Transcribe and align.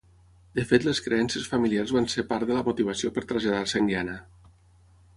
De 0.59 0.63
fet 0.71 0.87
les 0.87 1.01
creences 1.07 1.45
familiars 1.51 1.95
van 1.97 2.09
ser 2.15 2.25
part 2.33 2.51
de 2.53 2.59
la 2.59 2.65
motivació 2.71 3.15
per 3.19 3.27
traslladar-se 3.33 3.81
a 3.83 3.87
Indiana. 3.87 4.21